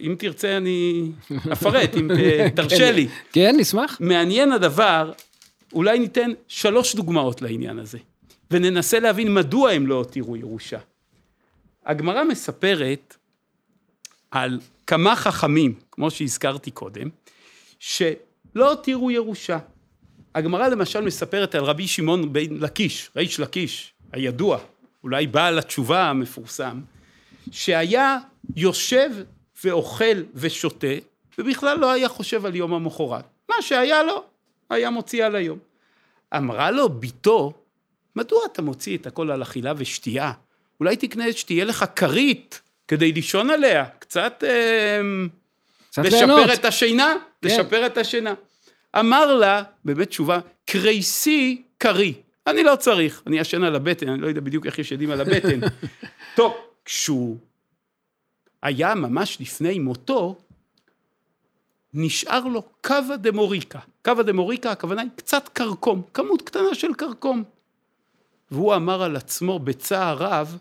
אם 0.00 0.14
תרצה 0.18 0.56
אני 0.56 1.10
אפרט, 1.52 1.96
אם 1.96 2.08
תרשה 2.56 2.76
כן, 2.78 2.94
לי. 2.94 3.08
כן, 3.32 3.54
נשמח. 3.58 3.98
מעניין 4.00 4.52
הדבר, 4.52 5.12
אולי 5.72 5.98
ניתן 5.98 6.30
שלוש 6.48 6.94
דוגמאות 6.96 7.42
לעניין 7.42 7.78
הזה, 7.78 7.98
וננסה 8.50 9.00
להבין 9.00 9.34
מדוע 9.34 9.70
הם 9.70 9.86
לא 9.86 9.94
הותירו 9.94 10.36
ירושה. 10.36 10.78
הגמרא 11.86 12.24
מספרת 12.24 13.16
על 14.30 14.60
כמה 14.86 15.16
חכמים, 15.16 15.74
כמו 15.90 16.10
שהזכרתי 16.10 16.70
קודם, 16.70 17.08
שלא 17.78 18.70
הותירו 18.70 19.10
ירושה. 19.10 19.58
הגמרא 20.34 20.68
למשל 20.68 21.00
מספרת 21.00 21.54
על 21.54 21.64
רבי 21.64 21.88
שמעון 21.88 22.32
בן 22.32 22.56
לקיש, 22.60 23.10
ריש 23.16 23.40
לקיש, 23.40 23.92
הידוע, 24.12 24.58
אולי 25.04 25.26
בעל 25.26 25.58
התשובה 25.58 26.10
המפורסם, 26.10 26.80
שהיה 27.50 28.18
יושב 28.56 29.10
ואוכל 29.64 30.22
ושותה, 30.34 30.86
ובכלל 31.38 31.78
לא 31.78 31.90
היה 31.90 32.08
חושב 32.08 32.46
על 32.46 32.56
יום 32.56 32.74
המחרת. 32.74 33.24
מה 33.48 33.62
שהיה 33.62 34.02
לו, 34.02 34.24
היה 34.70 34.90
מוציא 34.90 35.24
על 35.24 35.36
היום. 35.36 35.58
אמרה 36.36 36.70
לו 36.70 36.88
בתו, 36.88 37.52
מדוע 38.16 38.40
אתה 38.52 38.62
מוציא 38.62 38.96
את 38.98 39.06
הכל 39.06 39.30
על 39.30 39.42
אכילה 39.42 39.72
ושתייה? 39.76 40.32
אולי 40.80 40.96
תקנה 40.96 41.32
שתהיה 41.32 41.64
לך 41.64 41.84
כרית 41.96 42.60
כדי 42.88 43.12
לישון 43.12 43.50
עליה, 43.50 43.84
קצת, 43.98 44.44
אה, 44.46 45.00
קצת 45.90 46.04
לשפר 46.04 46.16
ליהנות. 46.16 46.50
את 46.54 46.64
השינה, 46.64 47.14
כן. 47.42 47.48
לשפר 47.48 47.86
את 47.86 47.98
השינה. 47.98 48.34
אמר 48.98 49.34
לה, 49.34 49.62
באמת 49.84 50.08
תשובה, 50.08 50.38
קרייסי 50.64 51.62
קרי. 51.78 52.14
אני 52.46 52.62
לא 52.62 52.76
צריך, 52.76 53.22
אני 53.26 53.38
ישן 53.38 53.62
על 53.62 53.76
הבטן, 53.76 54.08
אני 54.08 54.20
לא 54.20 54.26
יודע 54.26 54.40
בדיוק 54.40 54.66
איך 54.66 54.78
ישנים 54.78 55.10
על 55.10 55.20
הבטן. 55.20 55.60
טוב, 56.36 56.54
כשהוא 56.84 57.36
היה 58.62 58.94
ממש 58.94 59.40
לפני 59.40 59.78
מותו, 59.78 60.38
נשאר 61.94 62.44
לו 62.44 62.62
קווה 62.80 63.16
דמוריקה. 63.16 63.78
קווה 64.04 64.22
דמוריקה, 64.22 64.70
הכוונה 64.70 65.02
היא 65.02 65.10
קצת 65.16 65.48
כרכום, 65.48 66.02
כמות 66.14 66.42
קטנה 66.42 66.74
של 66.74 66.94
כרכום. 66.94 67.44
והוא 68.50 68.74
אמר 68.74 69.02
על 69.02 69.16
עצמו 69.16 69.58
בצער 69.58 70.16
רב, 70.16 70.58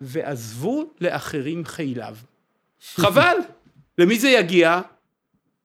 ועזבו 0.00 0.90
לאחרים 1.00 1.64
חיליו. 1.64 2.16
חבל, 3.02 3.36
למי 3.98 4.18
זה 4.18 4.28
יגיע? 4.28 4.80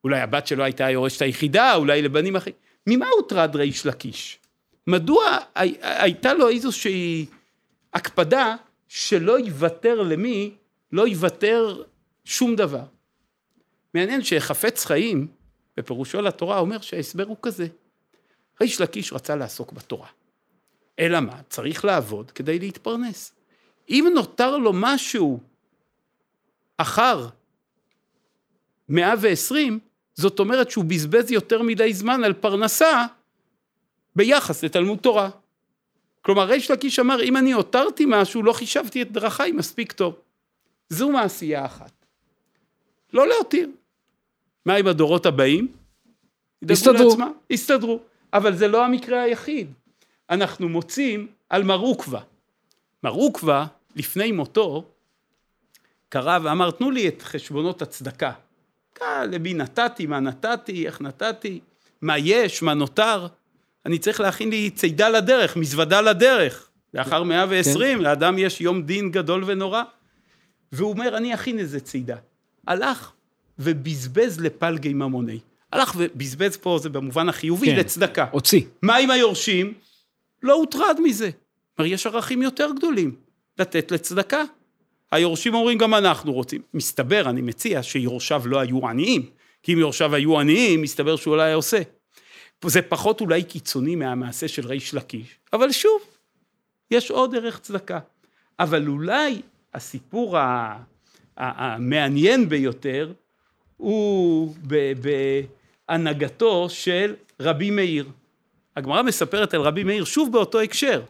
אולי 0.04 0.20
הבת 0.20 0.46
שלו 0.46 0.64
הייתה 0.64 0.86
היורשת 0.86 1.22
היחידה, 1.22 1.74
אולי 1.74 2.02
לבנים 2.02 2.36
אחרים. 2.36 2.54
ממה 2.86 3.06
הוטרד 3.16 3.56
ריש 3.56 3.86
לקיש? 3.86 4.38
מדוע 4.86 5.38
הי- 5.54 5.76
הייתה 5.80 6.34
לו 6.34 6.48
איזושהי 6.48 7.26
הקפדה 7.94 8.56
שלא 8.88 9.38
יוותר 9.38 10.02
למי, 10.02 10.54
לא 10.92 11.08
יוותר 11.08 11.82
שום 12.24 12.56
דבר? 12.56 12.84
מעניין 13.94 14.24
שחפץ 14.24 14.84
חיים, 14.84 15.26
בפירושו 15.76 16.20
לתורה, 16.22 16.58
אומר 16.58 16.80
שההסבר 16.80 17.24
הוא 17.26 17.36
כזה. 17.42 17.66
ריש 18.60 18.80
לקיש 18.80 19.12
רצה 19.12 19.36
לעסוק 19.36 19.72
בתורה. 19.72 20.06
אלא 20.98 21.20
מה? 21.20 21.40
צריך 21.48 21.84
לעבוד 21.84 22.30
כדי 22.30 22.58
להתפרנס. 22.58 23.32
אם 23.88 24.10
נותר 24.14 24.56
לו 24.56 24.70
משהו 24.74 25.40
אחר 26.76 27.28
120, 28.88 29.80
זאת 30.14 30.38
אומרת 30.38 30.70
שהוא 30.70 30.84
בזבז 30.84 31.30
יותר 31.30 31.62
מדי 31.62 31.94
זמן 31.94 32.24
על 32.24 32.32
פרנסה 32.32 33.06
ביחס 34.16 34.64
לתלמוד 34.64 34.98
תורה. 34.98 35.30
כלומר, 36.22 36.44
ריש 36.44 36.70
לקיש 36.70 36.98
אמר, 36.98 37.22
אם 37.22 37.36
אני 37.36 37.52
הותרתי 37.52 38.04
משהו, 38.08 38.42
לא 38.42 38.52
חישבתי 38.52 39.02
את 39.02 39.12
דרכיי 39.12 39.52
מספיק 39.52 39.92
טוב. 39.92 40.14
זו 40.88 41.10
מעשייה 41.10 41.66
אחת. 41.66 41.92
לא 43.12 43.28
להותיר. 43.28 43.68
מה 44.66 44.74
עם 44.74 44.86
הדורות 44.86 45.26
הבאים? 45.26 45.68
לעצמם, 47.10 47.32
יסתדרו. 47.50 48.00
אבל 48.32 48.56
זה 48.56 48.68
לא 48.68 48.84
המקרה 48.84 49.22
היחיד. 49.22 49.72
אנחנו 50.30 50.68
מוצאים 50.68 51.28
על 51.48 51.62
מר 51.62 51.78
עוקווה. 51.78 52.20
מר 53.04 53.10
עוקווה, 53.10 53.66
לפני 53.96 54.32
מותו, 54.32 54.84
קרא 56.08 56.38
ואמר, 56.42 56.70
תנו 56.70 56.90
לי 56.90 57.08
את 57.08 57.22
חשבונות 57.22 57.82
הצדקה. 57.82 58.32
קרא, 59.00 59.24
למי 59.24 59.54
נתתי, 59.54 60.06
מה 60.06 60.20
נתתי, 60.20 60.86
איך 60.86 61.00
נתתי, 61.00 61.60
מה 62.02 62.18
יש, 62.18 62.62
מה 62.62 62.74
נותר. 62.74 63.26
אני 63.86 63.98
צריך 63.98 64.20
להכין 64.20 64.50
לי 64.50 64.70
צידה 64.70 65.08
לדרך, 65.08 65.56
מזוודה 65.56 66.00
לדרך. 66.00 66.68
לאחר 66.94 67.22
120, 67.22 67.98
כן. 67.98 68.04
לאדם 68.04 68.38
יש 68.38 68.60
יום 68.60 68.82
דין 68.82 69.10
גדול 69.10 69.44
ונורא. 69.46 69.82
והוא 70.72 70.90
אומר, 70.90 71.16
אני 71.16 71.34
אכין 71.34 71.58
איזה 71.58 71.80
צידה. 71.80 72.16
הלך 72.66 73.12
ובזבז 73.58 74.40
לפלגי 74.40 74.92
ממוני. 74.92 75.38
הלך 75.72 75.94
ובזבז 75.96 76.56
פה, 76.56 76.78
זה 76.82 76.88
במובן 76.88 77.28
החיובי, 77.28 77.66
כן. 77.66 77.72
כן. 77.72 77.78
לצדקה. 77.78 78.26
הוציא. 78.30 78.62
מה 78.82 78.96
עם 78.96 79.10
היורשים? 79.10 79.74
לא 80.42 80.54
הוטרד 80.54 80.96
מזה. 81.02 81.30
כלומר, 81.76 81.92
יש 81.92 82.06
ערכים 82.06 82.42
יותר 82.42 82.70
גדולים, 82.76 83.14
לתת 83.58 83.90
לצדקה. 83.90 84.42
היורשים 85.12 85.54
אומרים, 85.54 85.78
גם 85.78 85.94
אנחנו 85.94 86.32
רוצים. 86.32 86.62
מסתבר, 86.74 87.30
אני 87.30 87.40
מציע, 87.40 87.82
שיורשיו 87.82 88.42
לא 88.46 88.60
היו 88.60 88.88
עניים, 88.88 89.26
כי 89.62 89.74
אם 89.74 89.78
יורשיו 89.78 90.14
היו 90.14 90.40
עניים, 90.40 90.82
מסתבר 90.82 91.16
שהוא 91.16 91.36
היה 91.36 91.54
עושה. 91.54 91.78
זה 92.64 92.82
פחות 92.82 93.20
אולי 93.20 93.42
קיצוני 93.42 93.94
מהמעשה 93.96 94.48
של 94.48 94.66
ריש 94.66 94.94
לקיש, 94.94 95.38
אבל 95.52 95.72
שוב, 95.72 96.00
יש 96.90 97.10
עוד 97.10 97.34
ערך 97.34 97.58
צדקה. 97.58 97.98
אבל 98.58 98.88
אולי 98.88 99.42
הסיפור 99.74 100.36
המעניין 101.36 102.48
ביותר 102.48 103.12
הוא 103.76 104.54
בהנהגתו 105.88 106.68
של 106.70 107.14
רבי 107.40 107.70
מאיר. 107.70 108.08
הגמרא 108.76 109.02
מספרת 109.02 109.54
על 109.54 109.60
רבי 109.60 109.84
מאיר, 109.84 110.04
שוב 110.04 110.32
באותו 110.32 110.60
הקשר, 110.60 111.02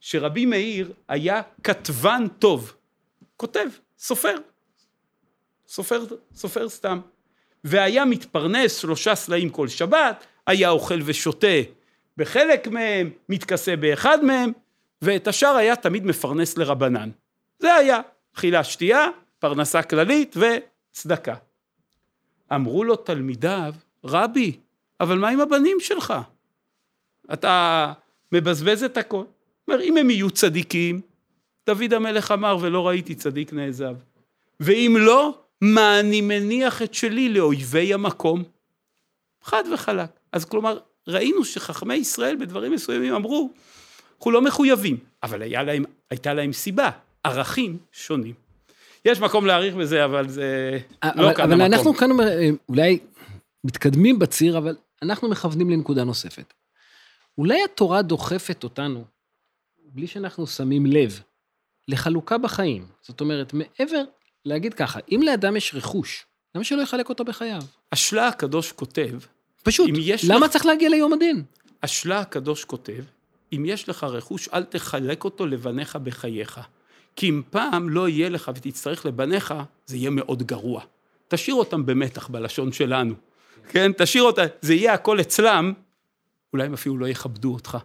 שרבי 0.00 0.46
מאיר 0.46 0.92
היה 1.08 1.42
כתבן 1.64 2.26
טוב, 2.38 2.75
כותב, 3.36 3.68
סופר, 3.98 4.36
סופר, 5.68 6.04
סופר 6.34 6.68
סתם, 6.68 7.00
והיה 7.64 8.04
מתפרנס 8.04 8.76
שלושה 8.76 9.14
סלעים 9.14 9.50
כל 9.50 9.68
שבת, 9.68 10.26
היה 10.46 10.70
אוכל 10.70 10.98
ושותה 11.04 11.56
בחלק 12.16 12.68
מהם, 12.68 13.10
מתכסה 13.28 13.76
באחד 13.76 14.24
מהם, 14.24 14.52
ואת 15.02 15.28
השאר 15.28 15.56
היה 15.56 15.76
תמיד 15.76 16.06
מפרנס 16.06 16.58
לרבנן. 16.58 17.10
זה 17.58 17.74
היה, 17.74 18.00
אכילה 18.36 18.64
שתייה, 18.64 19.08
פרנסה 19.38 19.82
כללית 19.82 20.36
וצדקה. 20.36 21.34
אמרו 22.54 22.84
לו 22.84 22.96
תלמידיו, 22.96 23.74
רבי, 24.04 24.58
אבל 25.00 25.18
מה 25.18 25.28
עם 25.28 25.40
הבנים 25.40 25.76
שלך? 25.80 26.14
אתה 27.32 27.92
מבזבז 28.32 28.82
את 28.82 28.96
הכל. 28.96 29.24
אומר, 29.68 29.82
אם 29.82 29.96
הם 29.96 30.10
יהיו 30.10 30.30
צדיקים, 30.30 31.00
דוד 31.66 31.92
המלך 31.92 32.32
אמר, 32.32 32.56
ולא 32.60 32.88
ראיתי 32.88 33.14
צדיק 33.14 33.52
נעזב. 33.52 33.94
ואם 34.60 34.96
לא, 34.98 35.38
מה 35.60 36.00
אני 36.00 36.20
מניח 36.20 36.82
את 36.82 36.94
שלי 36.94 37.28
לאויבי 37.28 37.94
המקום? 37.94 38.42
חד 39.42 39.64
וחלק. 39.74 40.10
אז 40.32 40.44
כלומר, 40.44 40.78
ראינו 41.08 41.44
שחכמי 41.44 41.94
ישראל 41.94 42.36
בדברים 42.36 42.72
מסוימים 42.72 43.14
אמרו, 43.14 43.50
אנחנו 44.18 44.30
לא 44.30 44.42
מחויבים, 44.42 44.96
אבל 45.22 45.42
היה 45.42 45.62
להם, 45.62 45.84
הייתה 46.10 46.34
להם 46.34 46.52
סיבה, 46.52 46.90
ערכים 47.24 47.78
שונים. 47.92 48.34
יש 49.04 49.20
מקום 49.20 49.46
להעריך 49.46 49.74
בזה, 49.74 50.04
אבל 50.04 50.28
זה 50.28 50.78
לא 51.04 51.10
אבל, 51.26 51.34
כאן 51.34 51.44
אבל 51.44 51.52
המקום. 51.52 51.74
אנחנו 51.74 51.94
כאן 51.94 52.20
אה, 52.20 52.48
אולי 52.68 52.98
מתקדמים 53.64 54.18
בציר, 54.18 54.58
אבל 54.58 54.76
אנחנו 55.02 55.28
מכוונים 55.28 55.70
לנקודה 55.70 56.04
נוספת. 56.04 56.54
אולי 57.38 57.64
התורה 57.64 58.02
דוחפת 58.02 58.64
אותנו, 58.64 59.04
בלי 59.78 60.06
שאנחנו 60.06 60.46
שמים 60.46 60.86
לב, 60.86 61.20
לחלוקה 61.88 62.38
בחיים. 62.38 62.86
זאת 63.02 63.20
אומרת, 63.20 63.52
מעבר, 63.54 64.02
להגיד 64.44 64.74
ככה, 64.74 65.00
אם 65.12 65.20
לאדם 65.24 65.56
יש 65.56 65.74
רכוש, 65.74 66.26
למה 66.54 66.64
שלא 66.64 66.82
יחלק 66.82 67.08
אותו 67.08 67.24
בחייו? 67.24 67.62
השלה 67.92 68.28
הקדוש 68.28 68.72
כותב, 68.72 69.10
פשוט, 69.62 69.88
אם 69.88 69.94
יש 69.98 70.24
למה 70.24 70.46
לך- 70.46 70.52
צריך 70.52 70.66
להגיע 70.66 70.88
ליום 70.88 71.12
הדין? 71.12 71.42
השלה 71.82 72.20
הקדוש 72.20 72.64
כותב, 72.64 73.02
אם 73.52 73.64
יש 73.66 73.88
לך 73.88 74.04
רכוש, 74.04 74.48
אל 74.48 74.64
תחלק 74.64 75.24
אותו 75.24 75.46
לבניך 75.46 75.96
בחייך. 75.96 76.60
כי 77.16 77.28
אם 77.30 77.42
פעם 77.50 77.88
לא 77.90 78.08
יהיה 78.08 78.28
לך 78.28 78.50
ותצטרך 78.54 79.06
לבניך, 79.06 79.54
זה 79.86 79.96
יהיה 79.96 80.10
מאוד 80.10 80.42
גרוע. 80.42 80.82
תשאיר 81.28 81.56
אותם 81.56 81.86
במתח 81.86 82.28
בלשון 82.28 82.72
שלנו. 82.72 83.14
כן, 83.68 83.92
תשאיר 83.98 84.22
אותם, 84.22 84.44
זה 84.60 84.74
יהיה 84.74 84.92
הכל 84.94 85.20
אצלם, 85.20 85.72
אולי 86.52 86.64
הם 86.66 86.72
אפילו 86.74 86.98
לא 86.98 87.08
יכבדו 87.08 87.54
אותך. 87.54 87.78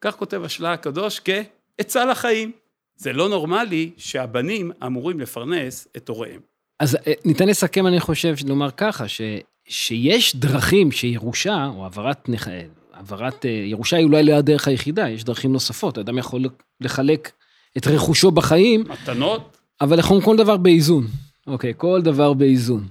כך 0.00 0.16
כותב 0.16 0.42
השלה 0.44 0.72
הקדוש 0.72 1.20
כעצה 1.24 2.04
לחיים. 2.04 2.52
זה 2.96 3.12
לא 3.12 3.28
נורמלי 3.28 3.90
שהבנים 3.96 4.70
אמורים 4.86 5.20
לפרנס 5.20 5.88
את 5.96 6.08
הוריהם. 6.08 6.40
אז 6.80 6.96
אה, 7.06 7.12
ניתן 7.24 7.48
לסכם, 7.48 7.86
אני 7.86 8.00
חושב, 8.00 8.34
לומר 8.46 8.70
ככה, 8.70 9.08
ש, 9.08 9.20
שיש 9.68 10.36
דרכים 10.36 10.92
שירושה, 10.92 11.66
או 11.74 11.82
העברת. 11.82 12.28
אה, 12.48 12.62
העברת 12.92 13.46
אה, 13.46 13.50
ירושה 13.50 13.96
היא 13.96 14.06
אולי 14.06 14.22
לא 14.22 14.32
הדרך 14.32 14.68
היחידה, 14.68 15.08
יש 15.08 15.24
דרכים 15.24 15.52
נוספות. 15.52 15.98
אדם 15.98 16.18
יכול 16.18 16.44
לחלק 16.80 17.32
את 17.76 17.86
רכושו 17.86 18.30
בחיים, 18.30 18.84
מתנות, 18.88 19.56
אבל 19.80 19.98
לכם 19.98 20.20
כל 20.20 20.36
דבר 20.36 20.56
באיזון. 20.56 21.06
אוקיי, 21.46 21.72
כל 21.76 22.00
דבר 22.02 22.32
באיזון. 22.32 22.88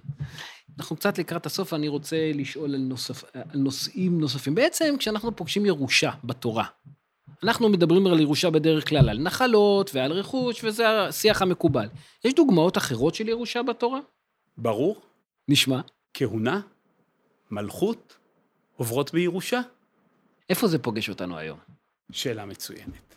אנחנו 0.80 0.96
קצת 0.96 1.18
לקראת 1.18 1.46
הסוף, 1.46 1.74
אני 1.74 1.88
רוצה 1.88 2.32
לשאול 2.34 2.76
על, 2.76 2.82
נוסף, 2.82 3.24
על 3.34 3.60
נושאים 3.60 4.20
נוספים. 4.20 4.56
בעצם, 4.56 4.96
כשאנחנו 5.00 5.36
פוגשים 5.36 5.66
ירושה 5.66 6.12
בתורה, 6.24 6.66
אנחנו 7.44 7.70
מדברים 7.70 8.08
על 8.08 8.20
ירושה 8.20 8.50
בדרך 8.50 8.90
כלל, 8.90 9.10
על 9.10 9.20
נחלות 9.20 9.92
ועל 9.94 10.12
רכוש, 10.12 10.64
וזה 10.64 11.02
השיח 11.02 11.42
המקובל. 11.42 11.88
יש 12.26 12.34
דוגמאות 12.34 12.78
אחרות 12.78 13.16
של 13.16 13.28
ירושה 13.28 13.64
בתורה? 13.64 14.00
ברור, 14.58 15.02
נשמע. 15.48 15.82
כהונה, 16.14 16.62
מלכות, 17.52 18.18
עוברות 18.76 19.14
בירושה. 19.14 19.62
איפה 20.50 20.68
זה 20.68 20.80
פוגש 20.80 21.10
אותנו 21.10 21.38
היום? 21.38 21.58
שאלה 22.12 22.46
מצוינת. 22.46 23.16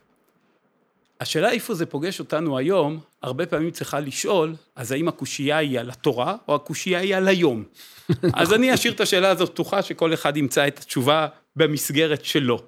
השאלה 1.20 1.50
איפה 1.50 1.74
זה 1.74 1.86
פוגש 1.86 2.20
אותנו 2.20 2.58
היום, 2.58 3.00
הרבה 3.22 3.46
פעמים 3.46 3.70
צריכה 3.70 4.00
לשאול, 4.00 4.54
אז 4.76 4.92
האם 4.92 5.08
הקושייה 5.08 5.56
היא 5.56 5.80
על 5.80 5.90
התורה, 5.90 6.36
או 6.48 6.54
הקושייה 6.54 6.98
היא 6.98 7.16
על 7.16 7.28
היום? 7.28 7.64
אז 8.40 8.52
אני 8.52 8.74
אשאיר 8.74 8.92
את 8.92 9.00
השאלה 9.00 9.30
הזאת 9.30 9.50
פתוחה, 9.50 9.82
שכל 9.82 10.14
אחד 10.14 10.36
ימצא 10.36 10.68
את 10.68 10.78
התשובה 10.78 11.26
במסגרת 11.56 12.24
שלו. 12.24 12.62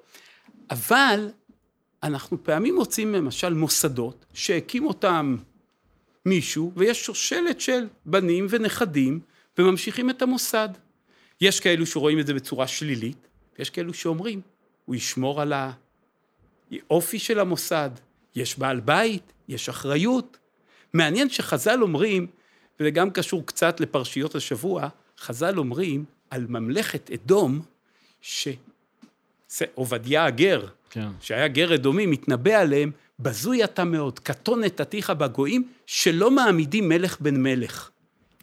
אבל 0.71 1.29
אנחנו 2.03 2.43
פעמים 2.43 2.75
מוצאים 2.75 3.13
למשל 3.13 3.53
מוסדות 3.53 4.25
שהקים 4.33 4.85
אותם 4.85 5.37
מישהו, 6.25 6.71
ויש 6.75 7.05
שושלת 7.05 7.61
של 7.61 7.87
בנים 8.05 8.47
ונכדים, 8.49 9.19
וממשיכים 9.57 10.09
את 10.09 10.21
המוסד. 10.21 10.69
יש 11.41 11.59
כאלו 11.59 11.85
שרואים 11.85 12.19
את 12.19 12.27
זה 12.27 12.33
בצורה 12.33 12.67
שלילית, 12.67 13.27
ויש 13.59 13.69
כאלו 13.69 13.93
שאומרים, 13.93 14.41
הוא 14.85 14.95
ישמור 14.95 15.41
על 15.41 15.53
האופי 16.71 17.19
של 17.19 17.39
המוסד, 17.39 17.89
יש 18.35 18.59
בעל 18.59 18.79
בית, 18.79 19.33
יש 19.47 19.69
אחריות. 19.69 20.37
מעניין 20.93 21.29
שחז"ל 21.29 21.81
אומרים, 21.81 22.27
וזה 22.79 22.91
גם 22.91 23.11
קשור 23.11 23.45
קצת 23.45 23.79
לפרשיות 23.79 24.35
השבוע, 24.35 24.87
חז"ל 25.19 25.57
אומרים 25.57 26.05
על 26.29 26.45
ממלכת 26.49 27.11
אדום, 27.11 27.61
שעובדיה 29.49 30.25
הגר, 30.25 30.67
כן. 30.91 31.07
שהיה 31.21 31.47
גר 31.47 31.75
אדומי, 31.75 32.05
מתנבא 32.05 32.51
עליהם, 32.51 32.91
בזוי 33.19 33.63
אתה 33.63 33.83
מאוד, 33.83 34.19
קטון 34.19 34.63
נתתיך 34.63 35.09
בגויים, 35.09 35.67
שלא 35.85 36.31
מעמידים 36.31 36.89
מלך 36.89 37.17
בן 37.21 37.43
מלך. 37.43 37.89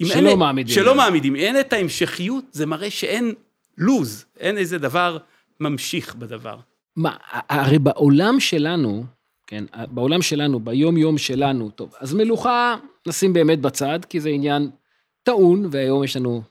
שלא 0.05 0.29
אין- 0.31 0.39
מעמידים 0.39 0.75
שלא. 0.75 0.95
מעמידים. 0.95 1.37
אין 1.37 1.61
את 1.61 1.73
ההמשכיות, 1.73 2.45
זה 2.53 2.67
מראה 2.67 2.91
שאין 2.91 3.35
לוז, 3.79 4.25
אין 4.41 4.59
איזה 4.59 4.79
דבר 4.79 5.19
ממשיך 5.61 6.15
בדבר. 6.15 6.57
מה, 6.97 7.17
הרי 7.49 7.79
בעולם 7.79 8.41
שלנו, 8.41 9.05
כן, 9.47 9.65
בעולם 9.91 10.23
שלנו, 10.23 10.61
ביום-יום 10.61 11.19
שלנו, 11.19 11.71
טוב, 11.71 11.95
אז 12.01 12.15
מלוכה 12.15 12.77
נשים 13.07 13.33
באמת 13.33 13.61
בצד, 13.61 13.99
כי 14.09 14.21
זה 14.21 14.29
עניין 14.29 14.71
טעון, 15.23 15.69
והיום 15.71 16.05
יש 16.05 16.17
לנו 16.17 16.43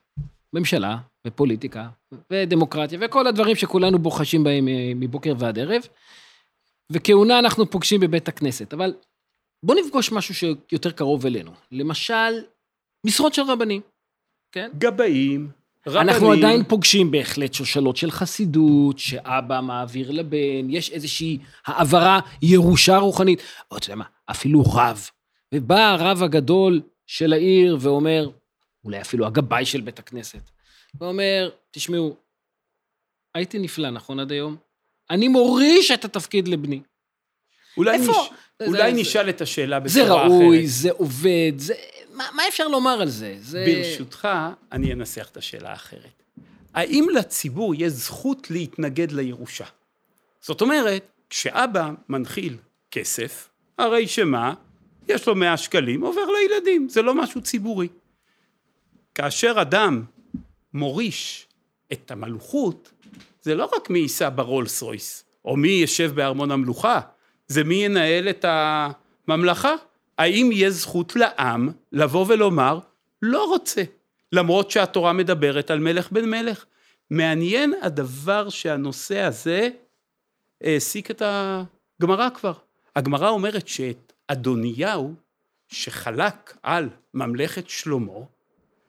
ממשלה, 0.53 0.97
ופוליטיקה, 1.27 1.87
ודמוקרטיה, 2.31 2.99
וכל 3.01 3.27
הדברים 3.27 3.55
שכולנו 3.55 3.99
בוחשים 3.99 4.43
בהם 4.43 4.67
אה, 4.67 4.91
מבוקר 4.95 5.33
ועד 5.39 5.59
ערב, 5.59 5.81
וכהונה 6.89 7.39
אנחנו 7.39 7.69
פוגשים 7.69 7.99
בבית 7.99 8.27
הכנסת. 8.27 8.73
אבל 8.73 8.93
בואו 9.63 9.79
נפגוש 9.79 10.11
משהו 10.11 10.35
שיותר 10.35 10.91
קרוב 10.91 11.25
אלינו. 11.25 11.51
למשל, 11.71 12.33
משרות 13.05 13.33
של 13.33 13.41
רבנים, 13.41 13.81
כן? 14.51 14.69
גבאים, 14.77 15.49
רבנים. 15.87 16.09
אנחנו 16.09 16.31
עדיין 16.31 16.63
פוגשים 16.63 17.11
בהחלט 17.11 17.53
שושלות 17.53 17.97
של 17.97 18.11
חסידות, 18.11 18.99
שאבא 18.99 19.61
מעביר 19.61 20.11
לבן, 20.11 20.69
יש 20.69 20.91
איזושהי 20.91 21.37
העברה, 21.65 22.19
ירושה 22.41 22.97
רוחנית. 22.97 23.41
או 23.71 23.77
אתה 23.77 23.85
יודע 23.85 23.95
מה, 23.95 24.05
אפילו 24.25 24.63
רב. 24.73 25.09
ובא 25.53 25.79
הרב 25.79 26.23
הגדול 26.23 26.81
של 27.07 27.33
העיר 27.33 27.77
ואומר, 27.79 28.29
אולי 28.83 29.01
אפילו 29.01 29.25
הגבאי 29.25 29.65
של 29.65 29.81
בית 29.81 29.99
הכנסת, 29.99 30.51
ואומר, 31.01 31.49
תשמעו, 31.71 32.15
הייתי 33.35 33.59
נפלא, 33.59 33.89
נכון 33.89 34.19
עד 34.19 34.31
היום? 34.31 34.55
אני 35.09 35.27
מוריש 35.27 35.91
את 35.91 36.05
התפקיד 36.05 36.47
לבני. 36.47 36.81
אולי, 37.77 37.97
איפה? 37.97 38.11
נש... 38.11 38.29
זה- 38.59 38.65
אולי 38.65 38.91
זה- 38.95 39.01
נשאל 39.01 39.29
את 39.29 39.41
השאלה 39.41 39.79
בצורה 39.79 40.05
זה 40.05 40.13
אחרת. 40.13 40.31
ראוי, 40.31 40.67
זה 40.67 40.91
עובד, 40.91 41.51
זה... 41.57 41.73
מה, 42.13 42.27
מה 42.35 42.47
אפשר 42.47 42.67
לומר 42.67 43.01
על 43.01 43.09
זה? 43.09 43.35
זה... 43.39 43.65
ברשותך, 43.67 44.27
אני 44.71 44.93
אנסח 44.93 45.29
את 45.31 45.37
השאלה 45.37 45.69
האחרת. 45.69 46.23
האם 46.73 47.07
לציבור 47.15 47.73
יש 47.77 47.91
זכות 47.91 48.51
להתנגד 48.51 49.11
לירושה? 49.11 49.65
זאת 50.41 50.61
אומרת, 50.61 51.07
כשאבא 51.29 51.91
מנחיל 52.09 52.57
כסף, 52.91 53.49
הרי 53.77 54.07
שמה? 54.07 54.53
יש 55.07 55.27
לו 55.27 55.35
100 55.35 55.57
שקלים, 55.57 56.01
עובר 56.03 56.21
לילדים, 56.25 56.89
זה 56.89 57.01
לא 57.01 57.15
משהו 57.15 57.41
ציבורי. 57.41 57.87
כאשר 59.15 59.55
אדם 59.61 60.03
מוריש 60.77 61.47
את 61.91 62.11
המלוכות, 62.11 62.91
זה 63.41 63.55
לא 63.55 63.69
רק 63.75 63.89
מי 63.89 63.99
ייסע 63.99 64.29
ברולס 64.35 64.81
רויס, 64.81 65.23
או 65.45 65.55
מי 65.55 65.67
ישב 65.67 66.11
בארמון 66.15 66.51
המלוכה, 66.51 66.99
זה 67.47 67.63
מי 67.63 67.75
ינהל 67.75 68.29
את 68.29 68.45
הממלכה. 68.47 69.73
האם 70.17 70.49
יש 70.53 70.73
זכות 70.73 71.15
לעם 71.15 71.69
לבוא 71.91 72.25
ולומר, 72.27 72.79
לא 73.21 73.45
רוצה, 73.45 73.83
למרות 74.31 74.71
שהתורה 74.71 75.13
מדברת 75.13 75.71
על 75.71 75.79
מלך 75.79 76.11
בן 76.11 76.29
מלך. 76.29 76.65
מעניין 77.09 77.73
הדבר 77.81 78.49
שהנושא 78.49 79.19
הזה 79.19 79.69
העסיק 80.61 81.11
את 81.11 81.21
הגמרא 81.25 82.29
כבר. 82.29 82.53
הגמרא 82.95 83.29
אומרת 83.29 83.67
שאת 83.67 84.13
אדוניהו, 84.27 85.13
שחלק 85.69 86.57
על 86.63 86.89
ממלכת 87.13 87.69
שלמה, 87.69 88.13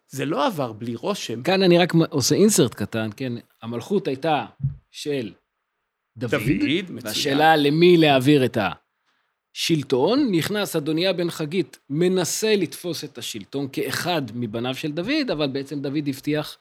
זה 0.08 0.24
לא 0.24 0.46
עבר 0.46 0.72
בלי 0.72 0.94
רושם. 0.94 1.42
כאן 1.42 1.62
אני 1.62 1.78
רק 1.78 1.92
עושה 2.10 2.34
אינסרט 2.34 2.74
קטן, 2.74 3.10
כן? 3.16 3.32
המלכות 3.62 4.08
הייתה 4.08 4.46
של 4.90 5.32
דוד, 6.16 6.32
דוד, 6.32 6.90
מצוין. 6.90 6.98
והשאלה 7.04 7.56
למי 7.56 7.96
להעביר 7.96 8.44
את 8.44 8.58
השלטון, 9.54 10.28
נכנס 10.30 10.76
אדוניה 10.76 11.12
בן 11.12 11.30
חגית, 11.30 11.78
מנסה 11.90 12.56
לתפוס 12.56 13.04
את 13.04 13.18
השלטון 13.18 13.68
כאחד 13.72 14.22
מבניו 14.34 14.74
של 14.74 14.92
דוד, 14.92 15.30
אבל 15.32 15.46
בעצם 15.46 15.80
דוד 15.80 16.08
הבטיח 16.08 16.56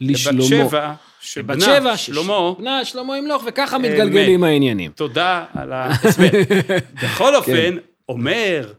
לשלמה. 0.00 0.38
בת 0.38 0.48
שבע, 0.48 0.94
שבנה 1.20 1.64
שבע, 1.64 1.96
שלמה, 1.96 2.54
בנה 2.58 2.84
שלמה 2.84 3.18
ימלוך, 3.18 3.42
וככה 3.46 3.78
מתגלגלים 3.78 4.44
העניינים. 4.44 4.92
תודה 4.92 5.44
על 5.54 5.72
ההסבר. 5.72 6.28
בכל 7.02 7.34
אופן, 7.36 7.76
אומר, 8.08 8.72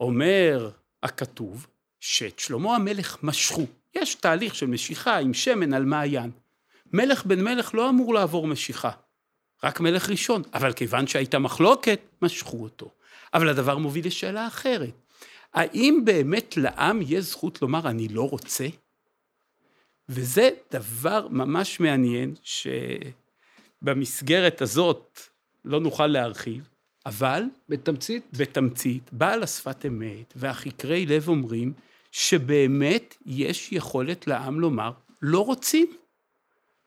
אומר 0.00 0.70
הכתוב, 1.02 1.66
שאת 2.00 2.38
שלמה 2.38 2.76
המלך 2.76 3.16
משכו. 3.22 3.66
יש 3.94 4.14
תהליך 4.14 4.54
של 4.54 4.66
משיכה 4.66 5.18
עם 5.18 5.34
שמן 5.34 5.72
על 5.72 5.84
מעיין. 5.84 6.30
מלך 6.92 7.26
בן 7.26 7.44
מלך 7.44 7.74
לא 7.74 7.88
אמור 7.88 8.14
לעבור 8.14 8.46
משיכה, 8.46 8.90
רק 9.64 9.80
מלך 9.80 10.10
ראשון. 10.10 10.42
אבל 10.54 10.72
כיוון 10.72 11.06
שהייתה 11.06 11.38
מחלוקת, 11.38 12.00
משכו 12.22 12.62
אותו. 12.62 12.90
אבל 13.34 13.48
הדבר 13.48 13.78
מוביל 13.78 14.06
לשאלה 14.06 14.46
אחרת. 14.46 14.94
האם 15.54 16.02
באמת 16.04 16.56
לעם 16.56 17.00
יש 17.02 17.24
זכות 17.24 17.62
לומר, 17.62 17.88
אני 17.88 18.08
לא 18.08 18.28
רוצה? 18.28 18.66
וזה 20.08 20.50
דבר 20.72 21.28
ממש 21.28 21.80
מעניין, 21.80 22.34
שבמסגרת 23.82 24.62
הזאת 24.62 25.20
לא 25.64 25.80
נוכל 25.80 26.06
להרחיב, 26.06 26.68
אבל 27.06 27.42
בתמצית, 27.68 28.24
בתמצית, 28.32 29.12
בעל 29.12 29.42
השפת 29.42 29.86
אמת 29.86 30.32
והחקרי 30.36 31.06
לב 31.06 31.28
אומרים 31.28 31.72
שבאמת 32.12 33.16
יש 33.26 33.72
יכולת 33.72 34.26
לעם 34.26 34.60
לומר, 34.60 34.92
לא 35.22 35.44
רוצים. 35.44 35.86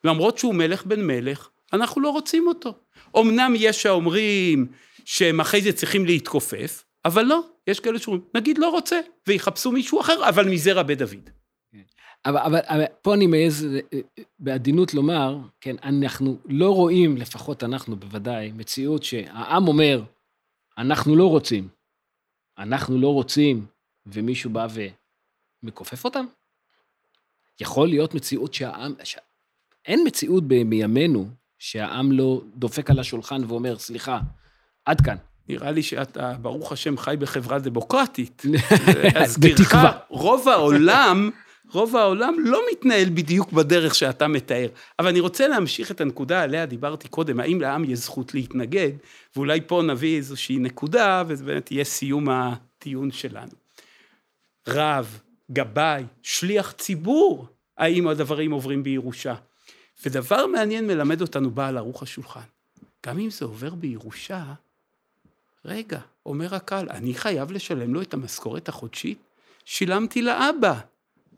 למרות 0.04 0.38
שהוא 0.38 0.56
מלך 0.56 0.86
בן 0.86 1.08
מלך, 1.08 1.50
אנחנו 1.74 2.02
לא 2.02 2.10
רוצים 2.10 2.48
אותו. 2.48 2.74
אמנם 3.18 3.54
יש 3.58 3.86
האומרים 3.86 4.68
שהם 5.06 5.40
אחרי 5.40 5.62
זה 5.62 5.74
צריכים 5.74 6.06
להתכופף, 6.06 6.84
אבל 7.06 7.24
לא, 7.24 7.42
יש 7.68 7.80
כאלה 7.80 8.00
שאומרים, 8.00 8.24
נגיד 8.36 8.58
לא 8.58 8.70
רוצה, 8.70 9.00
ויחפשו 9.28 9.72
מישהו 9.72 10.02
אחר, 10.02 10.30
אבל 10.30 10.50
מזרע 10.50 10.84
בית 10.84 10.98
דוד. 10.98 11.30
אבל, 12.26 12.38
אבל, 12.38 12.60
אבל 12.64 12.84
פה 13.02 13.14
אני 13.14 13.28
מעז 13.28 13.68
אה, 13.94 14.00
בעדינות 14.40 14.94
לומר, 14.94 15.38
כן, 15.62 15.76
אנחנו 15.84 16.38
לא 16.46 16.70
רואים, 16.70 17.18
לפחות 17.18 17.64
אנחנו 17.64 17.96
בוודאי, 17.96 18.52
מציאות 18.52 19.04
שהעם 19.04 19.68
אומר, 19.68 20.04
אנחנו 20.78 21.16
לא 21.16 21.30
רוצים, 21.30 21.68
אנחנו 22.58 22.98
לא 22.98 23.14
רוצים, 23.14 23.66
ומישהו 24.06 24.50
בא 24.50 24.68
ומכופף 25.64 26.06
אותם? 26.06 26.26
יכול 27.62 27.88
להיות 27.88 28.14
מציאות 28.14 28.54
שהעם, 28.54 28.94
ש... 29.04 29.18
אין 29.86 30.04
מציאות 30.08 30.48
בימינו 30.48 31.28
שהעם 31.60 32.12
לא 32.12 32.42
דופק 32.56 32.90
על 32.90 33.00
השולחן 33.00 33.42
ואומר, 33.48 33.80
סליחה, 33.80 34.20
עד 34.86 35.02
כאן. 35.02 35.16
נראה 35.50 35.72
לי 35.72 35.84
שאתה, 35.84 36.34
ברוך 36.42 36.72
השם, 36.72 36.98
חי 36.98 37.16
בחברה 37.20 37.60
דמוקרטית. 37.60 38.44
בתקווה. 39.42 40.00
רוב 40.10 40.50
העולם, 40.50 41.30
רוב 41.72 41.96
העולם 41.96 42.36
לא 42.40 42.62
מתנהל 42.72 43.10
בדיוק 43.10 43.52
בדרך 43.52 43.96
שאתה 43.96 44.28
מתאר. 44.28 44.68
אבל 45.00 45.08
אני 45.08 45.20
רוצה 45.20 45.48
להמשיך 45.48 45.92
את 45.92 46.02
הנקודה 46.02 46.42
עליה 46.42 46.66
דיברתי 46.66 47.08
קודם, 47.08 47.40
האם 47.40 47.62
לעם 47.62 47.84
יש 47.84 48.00
זכות 48.00 48.34
להתנגד, 48.34 48.92
ואולי 49.36 49.60
פה 49.68 49.82
נביא 49.82 50.18
איזושהי 50.18 50.58
נקודה, 50.58 51.24
וזה 51.28 51.44
באמת 51.46 51.72
יהיה 51.72 51.84
סיום 51.84 52.30
הטיעון 52.30 53.12
שלנו. 53.12 53.52
רב, 54.68 55.20
גבאי, 55.52 56.04
שליח 56.22 56.72
ציבור, 56.72 57.48
האם 57.78 58.08
הדברים 58.08 58.52
עוברים 58.52 58.84
בירושה. 58.84 59.36
ודבר 60.06 60.48
מעניין 60.48 60.88
מלמד 60.88 61.22
אותנו 61.22 61.52
בעל 61.52 61.78
ערוך 61.78 62.04
השולחן. 62.04 62.42
גם 63.06 63.20
אם 63.20 63.30
זה 63.30 63.46
עובר 63.46 63.76
בירושה, 63.76 64.44
רגע, 65.66 66.00
אומר 66.26 66.56
הקהל, 66.56 66.90
אני 66.90 67.14
חייב 67.14 67.52
לשלם 67.52 67.94
לו 67.94 68.02
את 68.02 68.14
המשכורת 68.14 68.70
החודשית? 68.70 69.18
שילמתי 69.66 70.22
לאבא, 70.22 70.80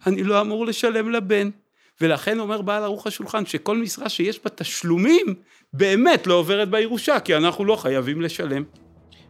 אני 0.06 0.24
לא 0.24 0.42
אמור 0.42 0.66
לשלם 0.66 1.12
לבן. 1.12 1.50
ולכן 2.02 2.40
אומר 2.40 2.62
בעל 2.62 2.84
ערוך 2.84 3.08
השולחן 3.08 3.46
שכל 3.46 3.78
משרה 3.78 4.10
שיש 4.10 4.40
בה 4.44 4.50
תשלומים 4.50 5.36
באמת 5.74 6.28
לא 6.28 6.34
עוברת 6.34 6.70
בירושה, 6.70 7.20
כי 7.20 7.36
אנחנו 7.36 7.66
לא 7.66 7.76
חייבים 7.76 8.22
לשלם. 8.22 8.64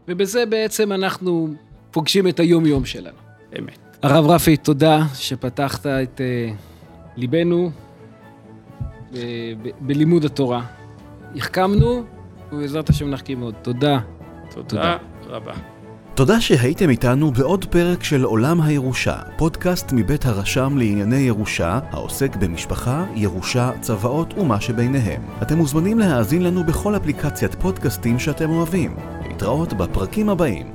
ובזה 0.07 0.45
בעצם 0.45 0.91
אנחנו 0.91 1.55
פוגשים 1.91 2.27
את 2.27 2.39
היום-יום 2.39 2.85
שלנו. 2.85 3.17
אמת. 3.59 3.85
הרב 4.01 4.27
רפי, 4.27 4.58
תודה 4.58 5.03
שפתחת 5.13 5.86
את 5.86 6.21
uh, 6.21 6.55
ליבנו 7.17 7.71
ב- 9.13 9.17
ב- 9.63 9.69
בלימוד 9.79 10.25
התורה. 10.25 10.62
החכמנו, 11.36 12.03
ובעזרת 12.51 12.89
השם 12.89 13.10
נחכים 13.10 13.41
עוד. 13.41 13.53
תודה. 13.62 13.99
תודה, 14.49 14.67
תודה. 14.67 14.97
רבה. 15.27 15.53
תודה 16.15 16.41
שהייתם 16.41 16.89
איתנו 16.89 17.31
בעוד 17.31 17.65
פרק 17.65 18.03
של 18.03 18.23
עולם 18.23 18.62
הירושה, 18.62 19.17
פודקאסט 19.38 19.91
מבית 19.91 20.25
הרשם 20.25 20.77
לענייני 20.77 21.15
ירושה, 21.15 21.79
העוסק 21.91 22.36
במשפחה, 22.36 23.05
ירושה, 23.15 23.71
צוואות 23.81 24.34
ומה 24.38 24.62
שביניהם. 24.62 25.21
אתם 25.41 25.58
מוזמנים 25.58 25.99
להאזין 25.99 26.43
לנו 26.43 26.63
בכל 26.63 26.95
אפליקציית 26.95 27.55
פודקאסטים 27.55 28.19
שאתם 28.19 28.49
אוהבים. 28.49 28.95
להתראות 29.27 29.73
בפרקים 29.73 30.29
הבאים. 30.29 30.74